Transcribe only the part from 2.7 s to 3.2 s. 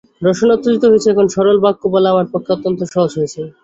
সহজ